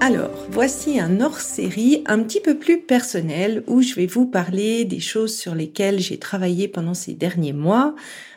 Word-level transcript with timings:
Alors, 0.00 0.46
voici 0.50 1.00
un 1.00 1.20
hors-série 1.20 2.04
un 2.06 2.20
petit 2.20 2.40
peu 2.40 2.56
plus 2.56 2.80
personnel 2.80 3.64
où 3.66 3.82
je 3.82 3.94
vais 3.94 4.06
vous 4.06 4.26
parler 4.26 4.84
des 4.84 5.00
choses 5.00 5.36
sur 5.36 5.56
lesquelles 5.56 5.98
j'ai 5.98 6.18
travaillé 6.18 6.68
pendant 6.68 6.94
ces 6.94 7.14
derniers 7.14 7.52
mois. 7.52 7.96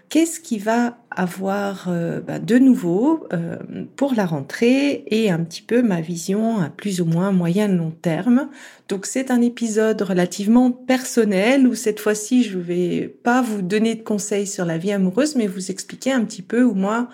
Qu'est-ce 0.10 0.40
qui 0.40 0.58
va 0.58 0.98
avoir 1.12 1.86
euh, 1.88 2.20
bah, 2.20 2.40
de 2.40 2.58
nouveau 2.58 3.28
euh, 3.32 3.58
pour 3.96 4.16
la 4.16 4.26
rentrée 4.26 5.06
et 5.08 5.30
un 5.30 5.40
petit 5.44 5.62
peu 5.62 5.84
ma 5.84 6.02
vision 6.02 6.60
à 6.60 6.70
plus 6.70 7.00
ou 7.00 7.06
moins 7.06 7.32
moyen 7.32 7.68
long 7.68 7.92
terme. 7.92 8.50
Donc 8.90 9.06
c'est 9.06 9.30
un 9.30 9.42
épisode 9.42 10.02
relativement 10.02 10.72
personnel 10.72 11.68
où 11.68 11.76
cette 11.76 12.00
fois-ci 12.00 12.44
je 12.44 12.58
vais 12.58 13.08
pas 13.24 13.42
vous 13.42 13.62
donner 13.62 13.96
de 13.96 14.02
conseils 14.02 14.48
sur 14.48 14.66
la 14.66 14.78
vie 14.78 14.92
amoureuse 14.92 15.36
mais 15.36 15.48
vous 15.48 15.72
expliquer 15.72 16.12
un 16.12 16.26
petit 16.26 16.42
peu 16.42 16.64
où 16.64 16.74
moi 16.74 17.08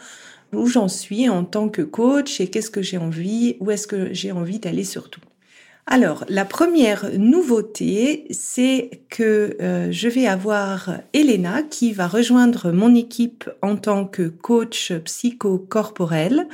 où 0.53 0.67
j'en 0.67 0.88
suis 0.88 1.30
en 1.30 1.44
tant 1.44 1.70
que 1.70 1.81
coach 1.81 2.40
et 2.40 2.48
qu'est-ce 2.48 2.72
que 2.72 2.81
j'ai 2.81 2.98
envie, 2.98 3.58
où 3.59 3.72
est-ce 3.72 3.88
que 3.88 4.14
j'ai 4.14 4.31
envie 4.31 4.59
d'aller 4.59 4.84
surtout. 4.84 5.22
Alors, 5.89 6.26
la 6.28 6.44
première 6.44 7.17
nouveauté, 7.17 8.26
c'est 8.30 9.04
que 9.09 9.56
euh, 9.62 9.89
je 9.89 10.09
vais 10.09 10.28
avoir 10.28 11.00
Elena 11.14 11.64
qui 11.64 11.94
va 11.94 12.08
rejoindre 12.08 12.72
mon 12.72 12.94
équipe 12.94 13.50
en 13.62 13.78
tant 13.78 14.04
que 14.04 14.28
coach 14.28 14.92
psychocorporel 15.06 16.48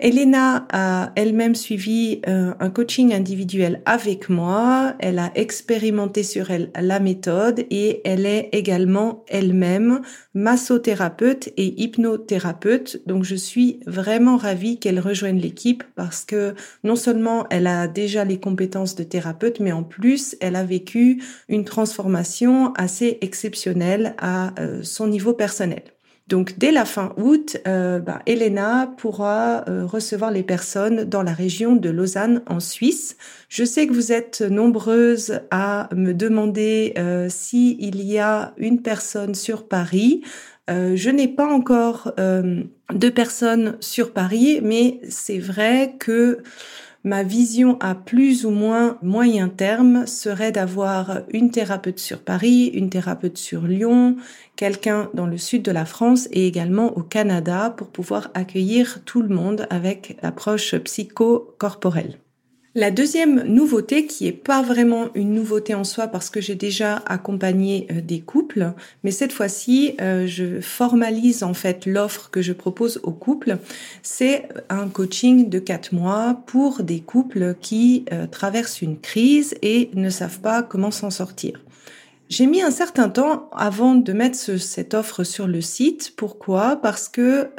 Elena 0.00 0.66
a 0.72 1.12
elle-même 1.14 1.54
suivi 1.54 2.20
euh, 2.26 2.52
un 2.58 2.68
coaching 2.68 3.14
individuel 3.14 3.80
avec 3.86 4.28
moi. 4.28 4.96
Elle 4.98 5.20
a 5.20 5.30
expérimenté 5.36 6.24
sur 6.24 6.50
elle 6.50 6.72
la 6.74 6.98
méthode 6.98 7.64
et 7.70 8.00
elle 8.04 8.26
est 8.26 8.48
également 8.50 9.24
elle-même 9.28 10.02
massothérapeute 10.34 11.50
et 11.56 11.80
hypnothérapeute. 11.80 13.06
Donc 13.06 13.22
je 13.22 13.36
suis 13.36 13.78
vraiment 13.86 14.36
ravie 14.36 14.80
qu'elle 14.80 14.98
rejoigne 14.98 15.38
l'équipe 15.38 15.84
parce 15.94 16.24
que 16.24 16.54
non 16.82 16.96
seulement 16.96 17.46
elle 17.50 17.68
a 17.68 17.86
déjà 17.86 18.24
les 18.24 18.40
compétences 18.40 18.96
de 18.96 19.04
thérapeute, 19.04 19.60
mais 19.60 19.72
en 19.72 19.84
plus 19.84 20.36
elle 20.40 20.56
a 20.56 20.64
vécu 20.64 21.22
une 21.48 21.64
transformation 21.64 22.72
assez 22.74 23.18
exceptionnelle 23.20 24.16
à 24.18 24.60
euh, 24.60 24.82
son 24.82 25.06
niveau 25.06 25.34
personnel. 25.34 25.93
Donc 26.26 26.58
dès 26.58 26.72
la 26.72 26.86
fin 26.86 27.12
août, 27.18 27.58
euh, 27.66 27.98
bah, 27.98 28.20
Elena 28.24 28.94
pourra 28.96 29.68
euh, 29.68 29.84
recevoir 29.84 30.30
les 30.30 30.42
personnes 30.42 31.04
dans 31.04 31.22
la 31.22 31.34
région 31.34 31.76
de 31.76 31.90
Lausanne 31.90 32.42
en 32.46 32.60
Suisse. 32.60 33.16
Je 33.50 33.62
sais 33.62 33.86
que 33.86 33.92
vous 33.92 34.10
êtes 34.10 34.40
nombreuses 34.40 35.40
à 35.50 35.90
me 35.94 36.12
demander 36.12 36.94
euh, 36.96 37.28
s'il 37.28 38.02
y 38.02 38.18
a 38.18 38.54
une 38.56 38.80
personne 38.80 39.34
sur 39.34 39.68
Paris. 39.68 40.22
Euh, 40.70 40.96
je 40.96 41.10
n'ai 41.10 41.28
pas 41.28 41.46
encore 41.46 42.14
de 42.16 43.08
personnes 43.10 43.76
sur 43.80 44.14
Paris, 44.14 44.60
mais 44.62 45.00
c'est 45.10 45.38
vrai 45.38 45.96
que 45.98 46.38
Ma 47.06 47.22
vision 47.22 47.76
à 47.80 47.94
plus 47.94 48.46
ou 48.46 48.50
moins 48.50 48.96
moyen 49.02 49.50
terme 49.50 50.06
serait 50.06 50.52
d'avoir 50.52 51.20
une 51.28 51.50
thérapeute 51.50 51.98
sur 51.98 52.20
Paris, 52.20 52.68
une 52.68 52.88
thérapeute 52.88 53.36
sur 53.36 53.66
Lyon, 53.66 54.16
quelqu'un 54.56 55.10
dans 55.12 55.26
le 55.26 55.36
sud 55.36 55.60
de 55.60 55.70
la 55.70 55.84
France 55.84 56.28
et 56.32 56.46
également 56.46 56.96
au 56.96 57.02
Canada 57.02 57.74
pour 57.76 57.88
pouvoir 57.88 58.30
accueillir 58.32 59.04
tout 59.04 59.20
le 59.20 59.34
monde 59.34 59.66
avec 59.68 60.16
l'approche 60.22 60.74
psycho-corporelle. 60.76 62.23
La 62.76 62.90
deuxième 62.90 63.44
nouveauté, 63.44 64.06
qui 64.06 64.26
est 64.26 64.32
pas 64.32 64.60
vraiment 64.60 65.06
une 65.14 65.32
nouveauté 65.32 65.76
en 65.76 65.84
soi 65.84 66.08
parce 66.08 66.28
que 66.28 66.40
j'ai 66.40 66.56
déjà 66.56 66.96
accompagné 67.06 67.86
euh, 67.92 68.00
des 68.00 68.20
couples, 68.20 68.72
mais 69.04 69.12
cette 69.12 69.32
fois-ci, 69.32 69.94
euh, 70.00 70.26
je 70.26 70.60
formalise 70.60 71.44
en 71.44 71.54
fait 71.54 71.86
l'offre 71.86 72.30
que 72.32 72.42
je 72.42 72.52
propose 72.52 72.98
aux 73.04 73.12
couples. 73.12 73.58
C'est 74.02 74.48
un 74.70 74.88
coaching 74.88 75.48
de 75.48 75.60
quatre 75.60 75.94
mois 75.94 76.42
pour 76.46 76.82
des 76.82 76.98
couples 76.98 77.54
qui 77.60 78.06
euh, 78.12 78.26
traversent 78.26 78.82
une 78.82 78.98
crise 78.98 79.54
et 79.62 79.90
ne 79.94 80.10
savent 80.10 80.40
pas 80.40 80.64
comment 80.64 80.90
s'en 80.90 81.10
sortir. 81.10 81.60
J'ai 82.28 82.46
mis 82.46 82.60
un 82.60 82.72
certain 82.72 83.08
temps 83.08 83.50
avant 83.52 83.94
de 83.94 84.12
mettre 84.12 84.36
cette 84.36 84.94
offre 84.94 85.22
sur 85.22 85.46
le 85.46 85.60
site. 85.60 86.14
Pourquoi? 86.16 86.76
Parce 86.76 87.08
que 87.08 87.50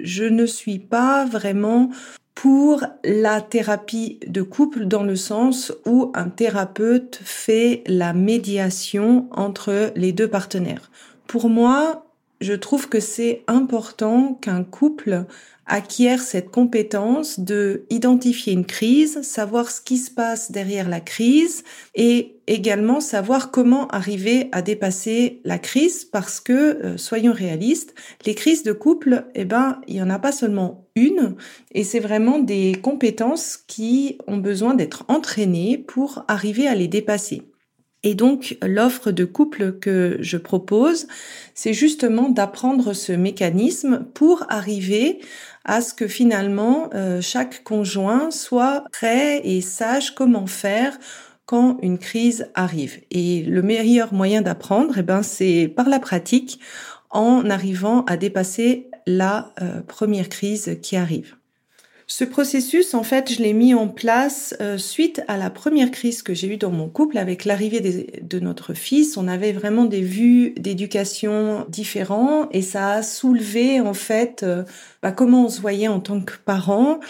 je 0.00 0.24
ne 0.24 0.46
suis 0.46 0.80
pas 0.80 1.24
vraiment 1.24 1.90
pour 2.34 2.84
la 3.04 3.40
thérapie 3.40 4.18
de 4.26 4.42
couple 4.42 4.86
dans 4.86 5.04
le 5.04 5.16
sens 5.16 5.72
où 5.86 6.10
un 6.14 6.28
thérapeute 6.28 7.20
fait 7.22 7.82
la 7.86 8.12
médiation 8.12 9.28
entre 9.30 9.92
les 9.94 10.12
deux 10.12 10.28
partenaires. 10.28 10.90
Pour 11.26 11.48
moi, 11.48 12.03
je 12.40 12.52
trouve 12.52 12.88
que 12.88 13.00
c'est 13.00 13.42
important 13.46 14.34
qu'un 14.34 14.64
couple 14.64 15.26
acquiert 15.66 16.20
cette 16.20 16.50
compétence 16.50 17.40
de 17.40 17.84
identifier 17.88 18.52
une 18.52 18.66
crise, 18.66 19.22
savoir 19.22 19.70
ce 19.70 19.80
qui 19.80 19.96
se 19.96 20.10
passe 20.10 20.52
derrière 20.52 20.88
la 20.88 21.00
crise 21.00 21.64
et 21.94 22.36
également 22.46 23.00
savoir 23.00 23.50
comment 23.50 23.86
arriver 23.88 24.48
à 24.52 24.60
dépasser 24.60 25.40
la 25.44 25.58
crise 25.58 26.04
parce 26.04 26.40
que 26.40 26.52
euh, 26.52 26.96
soyons 26.98 27.32
réalistes, 27.32 27.94
les 28.26 28.34
crises 28.34 28.62
de 28.62 28.72
couple, 28.72 29.24
eh 29.34 29.46
ben, 29.46 29.80
il 29.86 29.96
y 29.96 30.02
en 30.02 30.10
a 30.10 30.18
pas 30.18 30.32
seulement 30.32 30.86
une 30.96 31.36
et 31.72 31.84
c'est 31.84 32.00
vraiment 32.00 32.38
des 32.38 32.74
compétences 32.82 33.56
qui 33.56 34.18
ont 34.26 34.38
besoin 34.38 34.74
d'être 34.74 35.04
entraînées 35.08 35.78
pour 35.78 36.24
arriver 36.28 36.66
à 36.66 36.74
les 36.74 36.88
dépasser. 36.88 37.42
Et 38.04 38.14
donc, 38.14 38.58
l'offre 38.62 39.10
de 39.10 39.24
couple 39.24 39.78
que 39.78 40.18
je 40.20 40.36
propose, 40.36 41.08
c'est 41.54 41.72
justement 41.72 42.28
d'apprendre 42.28 42.92
ce 42.92 43.12
mécanisme 43.12 44.04
pour 44.12 44.44
arriver 44.50 45.20
à 45.64 45.80
ce 45.80 45.94
que 45.94 46.06
finalement 46.06 46.90
euh, 46.94 47.22
chaque 47.22 47.64
conjoint 47.64 48.30
soit 48.30 48.84
prêt 48.92 49.40
et 49.44 49.62
sache 49.62 50.10
comment 50.10 50.46
faire 50.46 50.98
quand 51.46 51.78
une 51.80 51.98
crise 51.98 52.50
arrive. 52.54 53.00
Et 53.10 53.42
le 53.42 53.62
meilleur 53.62 54.12
moyen 54.12 54.42
d'apprendre, 54.42 54.98
eh 54.98 55.02
ben, 55.02 55.22
c'est 55.22 55.72
par 55.74 55.88
la 55.88 55.98
pratique, 55.98 56.60
en 57.08 57.48
arrivant 57.48 58.04
à 58.04 58.18
dépasser 58.18 58.90
la 59.06 59.54
euh, 59.62 59.80
première 59.80 60.28
crise 60.28 60.78
qui 60.82 60.96
arrive. 60.96 61.36
Ce 62.06 62.24
processus, 62.24 62.92
en 62.92 63.02
fait, 63.02 63.32
je 63.32 63.42
l'ai 63.42 63.54
mis 63.54 63.72
en 63.72 63.88
place 63.88 64.54
euh, 64.60 64.76
suite 64.76 65.22
à 65.26 65.38
la 65.38 65.48
première 65.48 65.90
crise 65.90 66.22
que 66.22 66.34
j'ai 66.34 66.48
eue 66.48 66.56
dans 66.58 66.70
mon 66.70 66.88
couple 66.88 67.16
avec 67.16 67.46
l'arrivée 67.46 68.20
de 68.20 68.40
notre 68.40 68.74
fils. 68.74 69.16
On 69.16 69.26
avait 69.26 69.52
vraiment 69.52 69.86
des 69.86 70.02
vues 70.02 70.50
d'éducation 70.58 71.64
différents 71.70 72.48
et 72.50 72.60
ça 72.60 72.90
a 72.90 73.02
soulevé, 73.02 73.80
en 73.80 73.94
fait, 73.94 74.42
euh, 74.42 74.64
bah, 75.02 75.12
comment 75.12 75.46
on 75.46 75.48
se 75.48 75.62
voyait 75.62 75.88
en 75.88 76.00
tant 76.00 76.20
que 76.20 76.34
parents. 76.44 77.00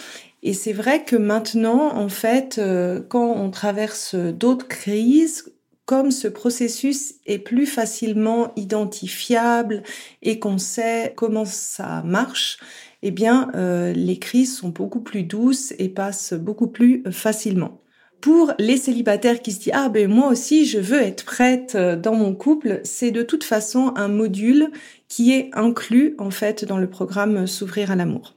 Et 0.43 0.53
c'est 0.53 0.73
vrai 0.73 1.03
que 1.03 1.17
maintenant, 1.17 1.93
en 1.97 2.07
fait, 2.07 2.57
euh, 2.57 3.01
quand 3.01 3.33
on 3.35 3.49
traverse 3.49 4.15
d'autres 4.15 4.67
crises, 4.67 5.51
comme 5.85 6.09
ce 6.09 6.27
processus 6.27 7.15
est 7.25 7.37
plus 7.37 7.67
facilement 7.67 8.51
identifiable 8.55 9.83
et 10.23 10.39
qu'on 10.39 10.57
sait 10.57 11.13
comment 11.15 11.45
ça 11.45 12.01
marche, 12.03 12.57
eh 13.07 13.11
bien, 13.11 13.51
euh, 13.53 13.93
les 13.93 14.17
crises 14.17 14.57
sont 14.57 14.69
beaucoup 14.69 14.99
plus 14.99 15.21
douces 15.21 15.75
et 15.77 15.89
passent 15.89 16.33
beaucoup 16.33 16.65
plus 16.65 17.03
facilement. 17.11 17.79
Pour 18.19 18.53
les 18.57 18.77
célibataires 18.77 19.43
qui 19.43 19.51
se 19.51 19.59
disent 19.59 19.73
ah 19.75 19.89
ben 19.89 20.09
moi 20.09 20.29
aussi 20.29 20.65
je 20.65 20.79
veux 20.79 20.99
être 20.99 21.23
prête 21.23 21.73
euh, 21.75 21.95
dans 21.95 22.15
mon 22.15 22.33
couple, 22.33 22.79
c'est 22.83 23.11
de 23.11 23.21
toute 23.21 23.43
façon 23.43 23.93
un 23.95 24.07
module 24.07 24.71
qui 25.07 25.33
est 25.33 25.51
inclus 25.53 26.15
en 26.17 26.31
fait 26.31 26.65
dans 26.65 26.79
le 26.79 26.89
programme 26.89 27.45
S'ouvrir 27.45 27.91
à 27.91 27.95
l'amour. 27.95 28.33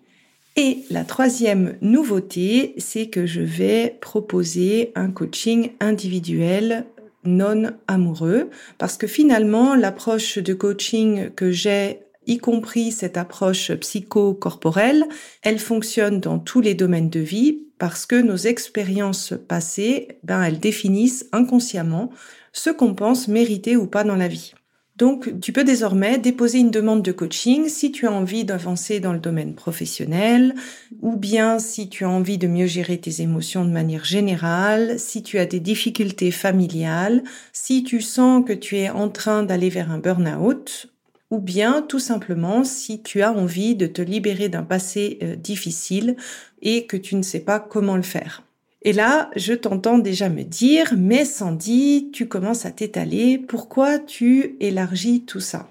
Et 0.56 0.80
la 0.90 1.04
troisième 1.04 1.76
nouveauté, 1.80 2.74
c'est 2.76 3.06
que 3.06 3.24
je 3.24 3.40
vais 3.40 3.96
proposer 4.02 4.92
un 4.96 5.10
coaching 5.10 5.70
individuel 5.80 6.84
non 7.24 7.70
amoureux 7.86 8.50
parce 8.76 8.98
que 8.98 9.06
finalement 9.06 9.74
l'approche 9.74 10.36
de 10.36 10.52
coaching 10.52 11.30
que 11.30 11.50
j'ai 11.50 12.00
y 12.28 12.38
compris 12.38 12.92
cette 12.92 13.16
approche 13.16 13.72
psychocorporelle, 13.72 15.04
elle 15.42 15.58
fonctionne 15.58 16.20
dans 16.20 16.38
tous 16.38 16.60
les 16.60 16.74
domaines 16.74 17.10
de 17.10 17.20
vie 17.20 17.64
parce 17.78 18.06
que 18.06 18.16
nos 18.16 18.36
expériences 18.36 19.34
passées, 19.48 20.18
ben, 20.22 20.42
elles 20.42 20.60
définissent 20.60 21.26
inconsciemment 21.32 22.10
ce 22.52 22.70
qu'on 22.70 22.94
pense 22.94 23.28
mériter 23.28 23.76
ou 23.76 23.86
pas 23.86 24.04
dans 24.04 24.16
la 24.16 24.28
vie. 24.28 24.52
Donc, 24.98 25.40
tu 25.40 25.52
peux 25.52 25.62
désormais 25.62 26.18
déposer 26.18 26.58
une 26.58 26.72
demande 26.72 27.02
de 27.02 27.12
coaching 27.12 27.68
si 27.68 27.92
tu 27.92 28.08
as 28.08 28.12
envie 28.12 28.44
d'avancer 28.44 28.98
dans 28.98 29.12
le 29.12 29.20
domaine 29.20 29.54
professionnel, 29.54 30.56
ou 31.02 31.16
bien 31.16 31.60
si 31.60 31.88
tu 31.88 32.04
as 32.04 32.10
envie 32.10 32.36
de 32.36 32.48
mieux 32.48 32.66
gérer 32.66 32.98
tes 32.98 33.22
émotions 33.22 33.64
de 33.64 33.70
manière 33.70 34.04
générale, 34.04 34.98
si 34.98 35.22
tu 35.22 35.38
as 35.38 35.46
des 35.46 35.60
difficultés 35.60 36.32
familiales, 36.32 37.22
si 37.52 37.84
tu 37.84 38.00
sens 38.00 38.44
que 38.44 38.52
tu 38.52 38.76
es 38.76 38.90
en 38.90 39.08
train 39.08 39.44
d'aller 39.44 39.68
vers 39.68 39.92
un 39.92 39.98
burn-out, 39.98 40.88
ou 41.30 41.38
bien 41.38 41.82
tout 41.82 41.98
simplement 41.98 42.64
si 42.64 43.02
tu 43.02 43.22
as 43.22 43.32
envie 43.32 43.74
de 43.76 43.86
te 43.86 44.02
libérer 44.02 44.48
d'un 44.48 44.62
passé 44.62 45.18
euh, 45.22 45.36
difficile 45.36 46.16
et 46.62 46.86
que 46.86 46.96
tu 46.96 47.16
ne 47.16 47.22
sais 47.22 47.40
pas 47.40 47.60
comment 47.60 47.96
le 47.96 48.02
faire. 48.02 48.44
Et 48.82 48.92
là, 48.92 49.30
je 49.36 49.54
t'entends 49.54 49.98
déjà 49.98 50.28
me 50.28 50.44
dire, 50.44 50.94
mais 50.96 51.24
Sandy, 51.24 52.10
tu 52.12 52.28
commences 52.28 52.64
à 52.64 52.70
t'étaler, 52.70 53.38
pourquoi 53.38 53.98
tu 53.98 54.56
élargis 54.60 55.22
tout 55.22 55.40
ça? 55.40 55.68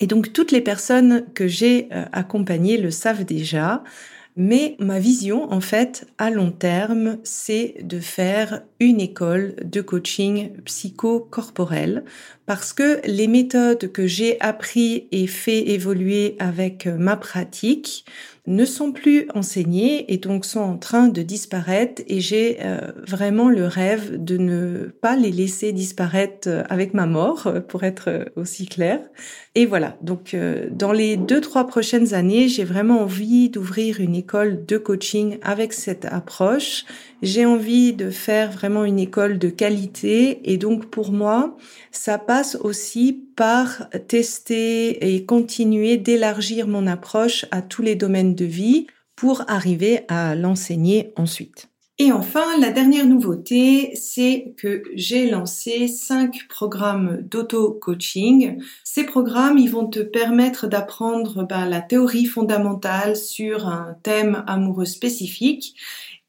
Et 0.00 0.06
donc 0.06 0.32
toutes 0.32 0.52
les 0.52 0.60
personnes 0.60 1.24
que 1.34 1.48
j'ai 1.48 1.88
euh, 1.92 2.04
accompagnées 2.12 2.76
le 2.76 2.90
savent 2.90 3.24
déjà, 3.24 3.82
mais 4.36 4.76
ma 4.80 4.98
vision, 4.98 5.52
en 5.52 5.60
fait, 5.60 6.08
à 6.18 6.28
long 6.30 6.50
terme, 6.50 7.18
c'est 7.22 7.76
de 7.82 8.00
faire 8.00 8.62
une 8.80 9.00
école 9.00 9.54
de 9.64 9.80
coaching 9.80 10.50
psycho-corporel 10.64 12.04
parce 12.46 12.72
que 12.72 13.00
les 13.06 13.26
méthodes 13.26 13.90
que 13.92 14.06
j'ai 14.06 14.40
appris 14.40 15.08
et 15.12 15.26
fait 15.26 15.70
évoluer 15.70 16.36
avec 16.38 16.86
ma 16.86 17.16
pratique 17.16 18.04
ne 18.46 18.66
sont 18.66 18.92
plus 18.92 19.26
enseignés 19.34 20.12
et 20.12 20.18
donc 20.18 20.44
sont 20.44 20.60
en 20.60 20.76
train 20.76 21.08
de 21.08 21.22
disparaître 21.22 22.02
et 22.08 22.20
j'ai 22.20 22.58
euh, 22.62 22.92
vraiment 23.06 23.48
le 23.48 23.66
rêve 23.66 24.22
de 24.22 24.36
ne 24.36 24.84
pas 25.00 25.16
les 25.16 25.30
laisser 25.30 25.72
disparaître 25.72 26.48
euh, 26.48 26.62
avec 26.68 26.92
ma 26.92 27.06
mort 27.06 27.46
euh, 27.46 27.60
pour 27.60 27.84
être 27.84 28.26
aussi 28.36 28.66
clair. 28.66 29.00
Et 29.54 29.64
voilà, 29.64 29.96
donc 30.02 30.36
dans 30.72 30.90
les 30.90 31.16
deux 31.16 31.40
trois 31.40 31.68
prochaines 31.68 32.12
années, 32.12 32.48
j'ai 32.48 32.64
vraiment 32.64 33.02
envie 33.02 33.50
d'ouvrir 33.50 34.00
une 34.00 34.16
école 34.16 34.66
de 34.66 34.78
coaching 34.78 35.38
avec 35.42 35.72
cette 35.72 36.06
approche. 36.06 36.84
J'ai 37.22 37.46
envie 37.46 37.92
de 37.92 38.10
faire 38.10 38.50
vraiment 38.50 38.84
une 38.84 38.98
école 38.98 39.38
de 39.38 39.48
qualité 39.48 40.40
et 40.52 40.58
donc 40.58 40.86
pour 40.86 41.12
moi, 41.12 41.56
ça 41.92 42.18
passe 42.18 42.33
aussi 42.60 43.12
par 43.36 43.88
tester 44.08 45.14
et 45.14 45.24
continuer 45.24 45.96
d'élargir 45.96 46.66
mon 46.66 46.86
approche 46.86 47.46
à 47.50 47.62
tous 47.62 47.82
les 47.82 47.94
domaines 47.94 48.34
de 48.34 48.44
vie 48.44 48.86
pour 49.16 49.42
arriver 49.48 50.00
à 50.08 50.34
l'enseigner 50.34 51.12
ensuite. 51.16 51.68
Et 52.00 52.10
enfin, 52.10 52.58
la 52.58 52.72
dernière 52.72 53.06
nouveauté, 53.06 53.92
c'est 53.94 54.52
que 54.56 54.82
j'ai 54.96 55.30
lancé 55.30 55.86
cinq 55.86 56.46
programmes 56.48 57.18
d'auto-coaching. 57.22 58.60
Ces 58.82 59.04
programmes, 59.04 59.58
ils 59.58 59.70
vont 59.70 59.86
te 59.86 60.00
permettre 60.00 60.66
d'apprendre 60.66 61.44
ben, 61.44 61.66
la 61.66 61.80
théorie 61.80 62.26
fondamentale 62.26 63.14
sur 63.16 63.68
un 63.68 63.96
thème 64.02 64.42
amoureux 64.48 64.86
spécifique 64.86 65.76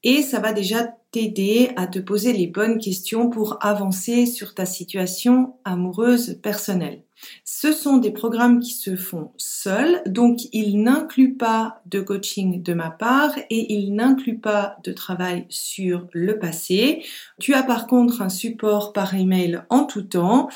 et 0.03 0.21
ça 0.21 0.39
va 0.39 0.53
déjà 0.53 0.87
t'aider 1.15 1.69
à 1.77 1.87
te 1.87 1.99
poser 1.99 2.33
les 2.33 2.45
bonnes 2.45 2.77
questions 2.77 3.29
pour 3.29 3.57
avancer 3.61 4.25
sur 4.25 4.53
ta 4.53 4.65
situation 4.65 5.55
amoureuse 5.63 6.41
personnelle. 6.43 7.03
Ce 7.45 7.71
sont 7.71 7.95
des 7.95 8.11
programmes 8.11 8.59
qui 8.59 8.73
se 8.73 8.97
font 8.97 9.31
seuls, 9.37 10.01
donc 10.05 10.39
ils 10.51 10.83
n'incluent 10.83 11.37
pas 11.37 11.81
de 11.85 12.01
coaching 12.01 12.61
de 12.61 12.73
ma 12.73 12.89
part 12.89 13.31
et 13.49 13.73
ils 13.73 13.95
n'incluent 13.95 14.41
pas 14.41 14.75
de 14.83 14.91
travail 14.91 15.45
sur 15.47 16.07
le 16.11 16.37
passé. 16.37 17.05
Tu 17.39 17.53
as 17.53 17.63
par 17.63 17.87
contre 17.87 18.21
un 18.21 18.27
support 18.27 18.91
par 18.91 19.15
email 19.15 19.61
en 19.69 19.85
tout 19.85 20.01
temps 20.01 20.49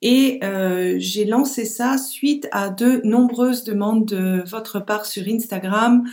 et 0.00 0.40
euh, 0.42 0.96
j'ai 0.96 1.26
lancé 1.26 1.66
ça 1.66 1.98
suite 1.98 2.48
à 2.52 2.70
de 2.70 3.02
nombreuses 3.04 3.64
demandes 3.64 4.06
de 4.06 4.42
votre 4.46 4.80
part 4.80 5.04
sur 5.04 5.28
Instagram 5.28 6.04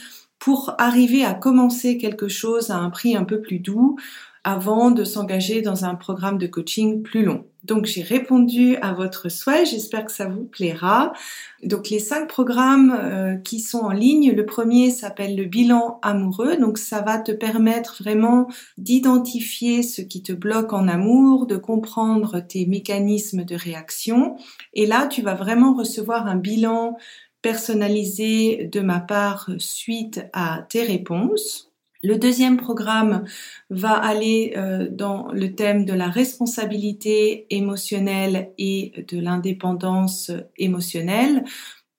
pour 0.44 0.75
arriver 0.78 1.24
à 1.24 1.34
commencer 1.34 1.98
quelque 1.98 2.28
chose 2.28 2.69
à 2.69 2.75
un 2.75 2.90
prix 2.90 3.16
un 3.16 3.24
peu 3.24 3.40
plus 3.40 3.60
doux 3.60 3.95
avant 4.44 4.92
de 4.92 5.06
s'engager 5.06 5.62
dans 5.62 5.86
un 5.86 5.95
programme 5.95 6.38
de 6.38 6.48
coaching 6.48 7.01
plus 7.01 7.24
long. 7.24 7.45
Donc 7.63 7.86
j'ai 7.86 8.01
répondu 8.01 8.75
à 8.81 8.92
votre 8.92 9.30
souhait, 9.30 9.66
j'espère 9.66 10.04
que 10.04 10.12
ça 10.12 10.28
vous 10.28 10.44
plaira. 10.44 11.13
Donc 11.63 11.90
les 11.90 12.00
cinq 12.00 12.28
programmes 12.28 12.94
euh, 12.94 13.36
qui 13.38 13.62
sont 13.62 13.80
en 13.80 13.92
ligne, 13.92 14.34
le 14.34 14.45
premier 14.45 14.92
s'appelle 14.92 15.38
le 15.38 15.45
bilan 15.45 15.98
amoureux, 16.01 16.57
donc 16.57 16.78
ça 16.78 17.00
va 17.00 17.19
te 17.19 17.31
permettre 17.31 18.04
vraiment 18.04 18.50
d'identifier 18.78 19.81
ce 19.81 20.01
qui 20.01 20.22
te 20.22 20.34
bloque 20.34 20.74
en 20.74 20.89
amour, 20.89 21.48
de 21.48 21.56
comprendre 21.56 22.42
tes 22.42 22.66
mécanismes 22.66 23.46
de 23.46 23.56
réaction. 23.56 24.36
Et 24.74 24.86
là, 24.86 25.07
tu 25.07 25.22
vas 25.22 25.36
vraiment 25.36 25.74
recevoir 25.74 26.28
un 26.28 26.36
bilan 26.36 26.98
personnalisé 27.44 28.68
de 28.72 28.80
ma 28.80 29.00
part 29.00 29.51
suite 29.60 30.25
à 30.34 30.66
tes 30.69 30.81
réponses. 30.81 31.72
Le 32.01 32.18
deuxième 32.18 32.57
programme 32.57 33.25
va 33.69 33.92
aller 33.92 34.54
euh, 34.57 34.88
dans 34.90 35.31
le 35.31 35.54
thème 35.54 35.86
de 35.86 35.94
la 35.94 36.10
responsabilité 36.10 37.45
émotionnelle 37.50 38.51
et 38.57 39.06
de 39.07 39.19
l'indépendance 39.19 40.31
émotionnelle. 40.57 41.44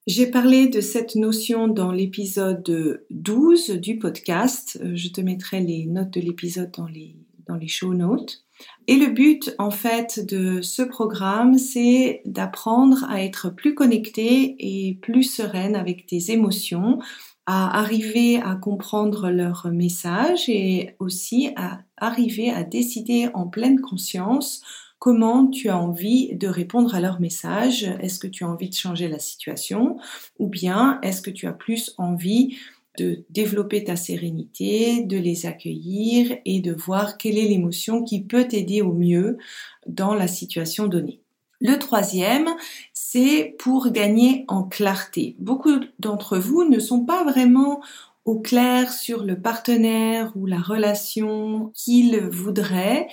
J'ai 0.07 0.27
parlé 0.27 0.69
de 0.69 0.83
cette 0.83 1.15
notion 1.15 1.69
dans 1.69 1.93
l'épisode 1.93 3.01
12 3.11 3.71
du 3.71 3.99
podcast. 3.99 4.79
Euh, 4.83 4.93
je 4.95 5.09
te 5.09 5.23
mettrai 5.23 5.61
les 5.61 5.87
notes 5.87 6.11
de 6.11 6.21
l'épisode 6.21 6.71
dans 6.73 6.87
les, 6.87 7.17
dans 7.47 7.57
les 7.57 7.69
show 7.69 7.95
notes. 7.95 8.44
Et 8.87 8.97
le 8.97 9.09
but, 9.09 9.55
en 9.59 9.71
fait, 9.71 10.25
de 10.25 10.61
ce 10.63 10.83
programme, 10.83 11.59
c'est 11.59 12.23
d'apprendre 12.25 13.05
à 13.09 13.23
être 13.23 13.51
plus 13.51 13.75
connecté 13.75 14.57
et 14.59 14.95
plus 15.03 15.25
sereine 15.25 15.77
avec 15.77 16.07
tes 16.07 16.31
émotions, 16.31 16.99
à 17.47 17.79
arriver 17.79 18.41
à 18.41 18.55
comprendre 18.55 19.31
leurs 19.31 19.69
messages 19.71 20.49
et 20.49 20.97
aussi 20.99 21.51
à 21.57 21.81
arriver 21.97 22.51
à 22.51 22.63
décider 22.65 23.29
en 23.35 23.47
pleine 23.47 23.81
conscience 23.81 24.63
comment 24.99 25.49
tu 25.49 25.69
as 25.69 25.79
envie 25.79 26.35
de 26.35 26.49
répondre 26.49 26.95
à 26.95 27.01
leurs 27.01 27.21
messages. 27.21 27.85
Est-ce 28.01 28.19
que 28.19 28.27
tu 28.27 28.45
as 28.45 28.49
envie 28.49 28.71
de 28.71 28.75
changer 28.75 29.09
la 29.09 29.19
situation 29.19 29.99
ou 30.39 30.49
bien 30.49 30.99
est-ce 31.03 31.21
que 31.21 31.31
tu 31.31 31.47
as 31.47 31.53
plus 31.53 31.95
envie 31.99 32.57
de 32.99 33.25
développer 33.31 33.85
ta 33.85 33.97
sérénité, 33.97 35.03
de 35.05 35.17
les 35.17 35.47
accueillir 35.47 36.37
et 36.45 36.61
de 36.61 36.73
voir 36.73 37.19
quelle 37.19 37.39
est 37.39 37.49
l'émotion 37.49 38.05
qui 38.05 38.23
peut 38.23 38.47
t'aider 38.47 38.83
au 38.83 38.93
mieux 38.93 39.39
dans 39.87 40.15
la 40.15 40.29
situation 40.29 40.87
donnée. 40.87 41.21
Le 41.61 41.79
troisième, 41.79 42.49
c'est 42.93 43.57
pour 43.59 43.91
gagner 43.91 44.45
en 44.49 44.65
clarté. 44.65 45.37
Beaucoup 45.39 45.81
d'entre 45.99 46.39
vous 46.39 46.65
ne 46.65 46.79
sont 46.79 47.05
pas 47.05 47.25
vraiment 47.25 47.81
au 48.25 48.41
clair 48.41 48.93
sur 48.93 49.23
le 49.25 49.41
partenaire 49.41 50.33
ou 50.35 50.47
la 50.47 50.59
relation 50.59 51.71
qu'ils 51.75 52.21
voudraient 52.21 53.09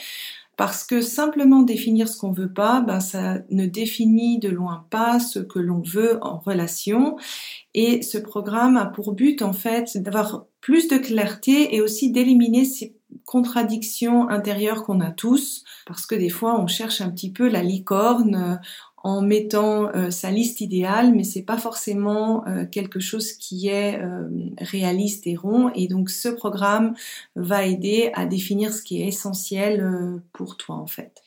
parce 0.62 0.84
que 0.84 1.02
simplement 1.02 1.64
définir 1.64 2.08
ce 2.08 2.20
qu'on 2.20 2.34
veut 2.34 2.54
pas, 2.54 2.82
ben 2.82 3.00
ça 3.00 3.40
ne 3.50 3.66
définit 3.66 4.38
de 4.38 4.48
loin 4.48 4.86
pas 4.92 5.20
ce 5.20 5.40
que 5.40 5.58
l'on 5.58 5.82
veut 5.82 6.20
en 6.22 6.38
relation. 6.38 7.18
Et 7.74 8.04
ce 8.04 8.20
programme 8.20 8.78
a 8.78 8.86
pour 8.86 9.14
but 9.14 9.42
en 9.42 9.54
fait 9.54 9.98
d'avoir 9.98 10.46
plus 10.60 10.88
de 10.88 11.00
clarté 11.00 11.76
et 11.76 11.82
aussi 11.82 12.12
d'éliminer 12.12 12.66
ces 12.66 12.96
contradictions 13.26 14.30
intérieures 14.30 14.84
qu'on 14.84 15.00
a 15.00 15.10
tous, 15.10 15.64
parce 15.88 16.06
que 16.06 16.14
des 16.14 16.30
fois 16.30 16.62
on 16.62 16.68
cherche 16.68 17.02
un 17.02 17.10
petit 17.10 17.32
peu 17.32 17.50
la 17.50 17.64
licorne 17.64 18.60
en 19.04 19.22
mettant 19.22 19.90
euh, 19.96 20.12
sa 20.12 20.32
liste 20.32 20.62
idéale, 20.62 21.14
mais 21.14 21.24
c'est 21.24 21.42
pas 21.42 21.58
forcément 21.58 22.46
euh, 22.48 22.66
quelque 22.66 23.00
chose 23.00 23.34
qui 23.34 23.68
est 23.68 24.00
euh, 24.00 24.30
réaliste 24.60 25.26
et 25.28 25.36
rond. 25.36 25.72
Et 25.76 25.88
donc 25.88 26.10
ce 26.10 26.30
programme 26.30 26.94
va 27.36 27.66
aider 27.66 28.12
à 28.14 28.26
définir 28.26 28.74
ce 28.74 28.84
qui 28.84 29.02
est 29.02 29.08
essentiel 29.08 30.22
pour 30.34 30.58
toi 30.58 30.76
en 30.76 30.88
fait. 30.88 31.21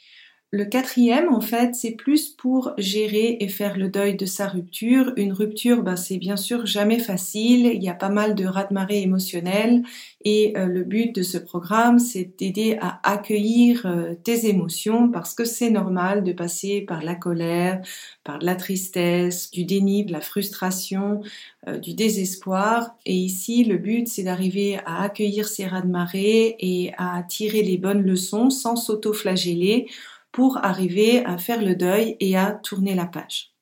Le 0.54 0.64
quatrième, 0.66 1.34
en 1.34 1.40
fait, 1.40 1.74
c'est 1.74 1.96
plus 1.96 2.28
pour 2.28 2.74
gérer 2.78 3.38
et 3.40 3.48
faire 3.48 3.76
le 3.76 3.88
deuil 3.88 4.14
de 4.14 4.24
sa 4.24 4.46
rupture. 4.46 5.12
Une 5.16 5.32
rupture, 5.32 5.82
ben, 5.82 5.96
c'est 5.96 6.16
bien 6.16 6.36
sûr 6.36 6.64
jamais 6.64 7.00
facile. 7.00 7.72
Il 7.74 7.82
y 7.82 7.88
a 7.88 7.94
pas 7.94 8.08
mal 8.08 8.36
de 8.36 8.46
raz-de-marée 8.46 9.02
émotionnel. 9.02 9.82
Et 10.24 10.52
euh, 10.56 10.66
le 10.66 10.84
but 10.84 11.12
de 11.12 11.22
ce 11.22 11.38
programme, 11.38 11.98
c'est 11.98 12.38
d'aider 12.38 12.78
à 12.80 13.00
accueillir 13.02 13.84
euh, 13.84 14.14
tes 14.22 14.46
émotions 14.46 15.10
parce 15.10 15.34
que 15.34 15.44
c'est 15.44 15.70
normal 15.70 16.22
de 16.22 16.32
passer 16.32 16.82
par 16.82 17.02
la 17.02 17.16
colère, 17.16 17.82
par 18.22 18.38
la 18.38 18.54
tristesse, 18.54 19.50
du 19.50 19.64
déni, 19.64 20.04
de 20.04 20.12
la 20.12 20.20
frustration, 20.20 21.20
euh, 21.66 21.78
du 21.78 21.94
désespoir. 21.94 22.94
Et 23.06 23.16
ici, 23.16 23.64
le 23.64 23.76
but, 23.76 24.06
c'est 24.06 24.22
d'arriver 24.22 24.78
à 24.86 25.02
accueillir 25.02 25.48
ces 25.48 25.66
raz-de-marée 25.66 26.54
et 26.60 26.92
à 26.96 27.24
tirer 27.28 27.62
les 27.62 27.76
bonnes 27.76 28.02
leçons 28.02 28.50
sans 28.50 28.76
s'auto-flageller 28.76 29.88
pour 30.34 30.58
arriver 30.64 31.24
à 31.24 31.38
faire 31.38 31.62
le 31.62 31.76
deuil 31.76 32.16
et 32.18 32.36
à 32.36 32.50
tourner 32.50 32.96
la 32.96 33.06
page. 33.06 33.52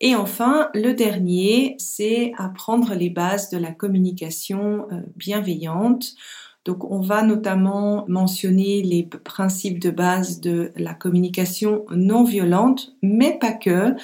Et 0.00 0.16
enfin, 0.16 0.68
le 0.74 0.92
dernier, 0.92 1.76
c'est 1.78 2.32
apprendre 2.36 2.94
les 2.94 3.10
bases 3.10 3.48
de 3.48 3.56
la 3.56 3.70
communication 3.70 4.88
euh, 4.90 5.00
bienveillante. 5.14 6.14
Donc, 6.64 6.84
on 6.90 7.00
va 7.00 7.22
notamment 7.22 8.04
mentionner 8.08 8.82
les 8.82 9.04
principes 9.04 9.78
de 9.78 9.90
base 9.90 10.40
de 10.40 10.72
la 10.74 10.94
communication 10.94 11.86
non 11.94 12.24
violente, 12.24 12.96
mais 13.02 13.38
pas 13.38 13.52
que. 13.52 13.94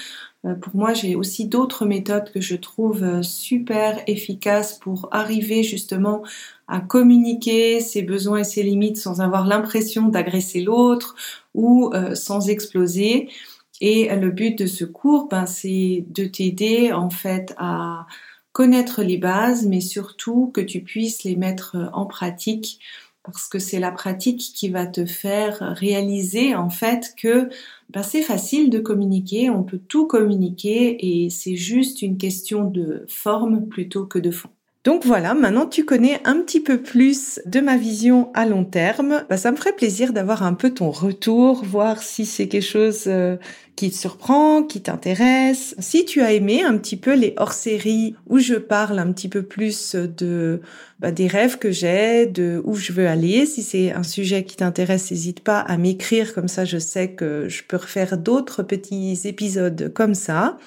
Euh, 0.44 0.54
pour 0.54 0.74
moi, 0.74 0.92
j'ai 0.92 1.14
aussi 1.14 1.46
d'autres 1.46 1.86
méthodes 1.86 2.30
que 2.32 2.40
je 2.40 2.56
trouve 2.56 3.04
euh, 3.04 3.22
super 3.22 4.02
efficaces 4.06 4.78
pour 4.78 5.08
arriver 5.12 5.62
justement 5.62 6.22
à 6.68 6.80
communiquer 6.80 7.80
ses 7.80 8.02
besoins 8.02 8.38
et 8.38 8.44
ses 8.44 8.62
limites 8.62 8.96
sans 8.96 9.20
avoir 9.20 9.46
l'impression 9.46 10.08
d'agresser 10.08 10.62
l'autre 10.62 11.14
ou 11.54 11.92
sans 12.14 12.48
exploser. 12.48 13.28
Et 13.82 14.08
le 14.14 14.30
but 14.30 14.56
de 14.56 14.66
ce 14.66 14.84
cours, 14.86 15.28
ben, 15.28 15.44
c'est 15.44 16.06
de 16.08 16.24
t'aider 16.24 16.92
en 16.92 17.10
fait 17.10 17.54
à 17.58 18.06
connaître 18.52 19.02
les 19.02 19.18
bases, 19.18 19.66
mais 19.66 19.80
surtout 19.80 20.50
que 20.54 20.62
tu 20.62 20.80
puisses 20.80 21.24
les 21.24 21.36
mettre 21.36 21.90
en 21.92 22.06
pratique 22.06 22.80
parce 23.24 23.48
que 23.48 23.58
c'est 23.58 23.78
la 23.78 23.92
pratique 23.92 24.40
qui 24.54 24.68
va 24.68 24.86
te 24.86 25.06
faire 25.06 25.74
réaliser 25.76 26.54
en 26.54 26.70
fait 26.70 27.14
que 27.16 27.48
ben, 27.90 28.02
c'est 28.02 28.22
facile 28.22 28.70
de 28.70 28.78
communiquer, 28.80 29.50
on 29.50 29.62
peut 29.64 29.78
tout 29.78 30.06
communiquer 30.06 31.24
et 31.24 31.30
c'est 31.30 31.56
juste 31.56 32.02
une 32.02 32.18
question 32.18 32.64
de 32.64 33.04
forme 33.08 33.68
plutôt 33.68 34.06
que 34.06 34.18
de 34.18 34.30
fond. 34.30 34.50
Donc 34.84 35.06
voilà, 35.06 35.34
maintenant 35.34 35.66
tu 35.66 35.84
connais 35.84 36.20
un 36.24 36.40
petit 36.40 36.58
peu 36.58 36.82
plus 36.82 37.38
de 37.46 37.60
ma 37.60 37.76
vision 37.76 38.32
à 38.34 38.46
long 38.46 38.64
terme. 38.64 39.22
Bah, 39.30 39.36
ça 39.36 39.52
me 39.52 39.56
ferait 39.56 39.74
plaisir 39.74 40.12
d'avoir 40.12 40.42
un 40.42 40.54
peu 40.54 40.70
ton 40.70 40.90
retour, 40.90 41.64
voir 41.64 42.02
si 42.02 42.26
c'est 42.26 42.48
quelque 42.48 42.66
chose 42.66 43.04
euh, 43.06 43.36
qui 43.76 43.92
te 43.92 43.96
surprend, 43.96 44.64
qui 44.64 44.80
t'intéresse. 44.80 45.76
Si 45.78 46.04
tu 46.04 46.20
as 46.20 46.32
aimé 46.32 46.64
un 46.64 46.76
petit 46.78 46.96
peu 46.96 47.14
les 47.14 47.32
hors-séries 47.36 48.16
où 48.28 48.38
je 48.38 48.54
parle 48.54 48.98
un 48.98 49.12
petit 49.12 49.28
peu 49.28 49.42
plus 49.42 49.94
de 49.94 50.60
bah, 50.98 51.12
des 51.12 51.28
rêves 51.28 51.58
que 51.58 51.70
j'ai, 51.70 52.26
de 52.26 52.60
où 52.64 52.74
je 52.74 52.92
veux 52.92 53.06
aller, 53.06 53.46
si 53.46 53.62
c'est 53.62 53.92
un 53.92 54.02
sujet 54.02 54.42
qui 54.42 54.56
t'intéresse, 54.56 55.12
n'hésite 55.12 55.40
pas 55.40 55.60
à 55.60 55.76
m'écrire 55.76 56.34
comme 56.34 56.48
ça 56.48 56.64
je 56.64 56.78
sais 56.78 57.12
que 57.12 57.48
je 57.48 57.62
peux 57.62 57.76
refaire 57.76 58.18
d'autres 58.18 58.64
petits 58.64 59.20
épisodes 59.24 59.92
comme 59.94 60.14
ça. 60.14 60.58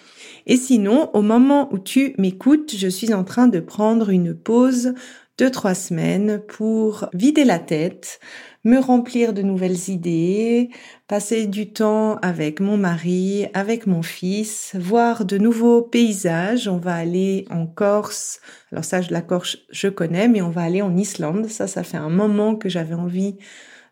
Et 0.48 0.57
sinon, 0.57 1.10
au 1.13 1.22
moment 1.22 1.69
où 1.74 1.79
tu 1.79 2.13
m'écoutes, 2.17 2.75
je 2.75 2.88
suis 2.88 3.13
en 3.13 3.24
train 3.24 3.48
de 3.48 3.60
prendre 3.60 4.04
une 4.09 4.33
pause 4.33 4.93
de 5.38 5.50
trois 5.50 5.74
semaines 5.75 6.41
pour 6.47 7.09
vider 7.13 7.43
la 7.43 7.59
tête, 7.59 8.19
me 8.63 8.79
remplir 8.79 9.33
de 9.33 9.41
nouvelles 9.41 9.89
idées, 9.89 10.69
passer 11.07 11.45
du 11.45 11.74
temps 11.74 12.15
avec 12.17 12.59
mon 12.62 12.77
mari, 12.77 13.47
avec 13.53 13.85
mon 13.85 14.01
fils, 14.01 14.75
voir 14.79 15.25
de 15.25 15.38
nouveaux 15.38 15.81
paysages. 15.81 16.67
On 16.67 16.77
va 16.77 16.95
aller 16.95 17.45
en 17.50 17.67
Corse. 17.67 18.39
Alors 18.71 18.85
ça, 18.85 19.01
la 19.09 19.21
Corse, 19.21 19.57
je 19.71 19.89
connais, 19.89 20.27
mais 20.27 20.41
on 20.41 20.50
va 20.50 20.63
aller 20.63 20.81
en 20.81 20.95
Islande. 20.95 21.47
Ça, 21.47 21.67
ça 21.67 21.83
fait 21.83 21.97
un 21.97 22.09
moment 22.09 22.55
que 22.55 22.69
j'avais 22.69 22.95
envie 22.95 23.35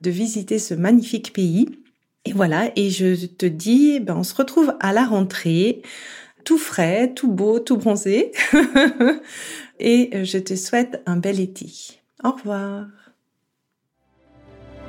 de 0.01 0.09
visiter 0.09 0.59
ce 0.59 0.73
magnifique 0.73 1.33
pays. 1.33 1.67
Et 2.25 2.31
voilà, 2.31 2.71
et 2.77 2.89
je 2.89 3.25
te 3.25 3.45
dis, 3.45 3.99
ben, 3.99 4.15
on 4.15 4.23
se 4.23 4.33
retrouve 4.33 4.75
à 4.79 4.93
la 4.93 5.03
rentrée 5.03 5.81
tout 6.43 6.57
frais, 6.57 7.13
tout 7.13 7.31
beau, 7.31 7.59
tout 7.59 7.77
bronzé. 7.77 8.31
et 9.79 10.09
euh, 10.13 10.23
je 10.23 10.37
te 10.37 10.55
souhaite 10.55 11.01
un 11.05 11.17
bel 11.17 11.39
été. 11.39 11.67
Au 12.23 12.31
revoir. 12.31 12.85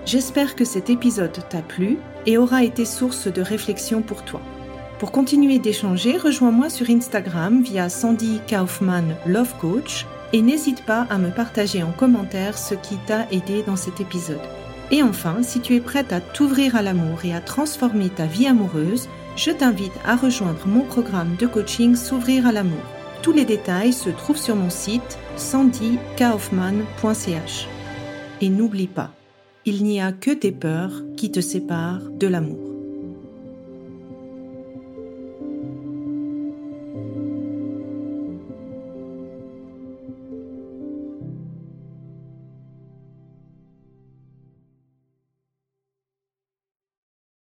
J'espère 0.06 0.54
que 0.54 0.64
cet 0.64 0.90
épisode 0.90 1.36
t'a 1.48 1.62
plu 1.62 1.96
et 2.26 2.36
aura 2.36 2.62
été 2.62 2.84
source 2.84 3.26
de 3.26 3.40
réflexion 3.40 4.02
pour 4.02 4.24
toi. 4.24 4.40
Pour 4.98 5.12
continuer 5.12 5.58
d'échanger, 5.58 6.16
rejoins-moi 6.18 6.70
sur 6.70 6.88
Instagram 6.90 7.62
via 7.62 7.88
Sandy 7.88 8.40
Kaufman 8.48 9.16
Love 9.26 9.54
Coach 9.60 10.06
et 10.32 10.42
n'hésite 10.42 10.84
pas 10.84 11.06
à 11.10 11.18
me 11.18 11.30
partager 11.30 11.82
en 11.82 11.92
commentaire 11.92 12.58
ce 12.58 12.74
qui 12.74 12.96
t'a 13.06 13.26
aidé 13.30 13.62
dans 13.62 13.76
cet 13.76 14.00
épisode. 14.00 14.40
Et 14.90 15.02
enfin, 15.02 15.42
si 15.42 15.60
tu 15.60 15.74
es 15.74 15.80
prête 15.80 16.12
à 16.12 16.20
t'ouvrir 16.20 16.76
à 16.76 16.82
l'amour 16.82 17.24
et 17.24 17.34
à 17.34 17.40
transformer 17.40 18.10
ta 18.10 18.26
vie 18.26 18.46
amoureuse, 18.46 19.08
je 19.36 19.50
t'invite 19.50 19.92
à 20.04 20.16
rejoindre 20.16 20.66
mon 20.66 20.82
programme 20.82 21.36
de 21.38 21.46
coaching 21.46 21.96
S'ouvrir 21.96 22.46
à 22.46 22.52
l'amour. 22.52 22.93
Tous 23.24 23.32
les 23.32 23.46
détails 23.46 23.94
se 23.94 24.10
trouvent 24.10 24.36
sur 24.36 24.54
mon 24.54 24.68
site 24.68 25.18
sandykaufman.ch. 25.36 27.68
Et 28.42 28.50
n'oublie 28.50 28.86
pas, 28.86 29.12
il 29.64 29.82
n'y 29.82 29.98
a 29.98 30.12
que 30.12 30.30
tes 30.30 30.52
peurs 30.52 30.92
qui 31.16 31.32
te 31.32 31.40
séparent 31.40 32.10
de 32.10 32.26
l'amour. 32.26 32.73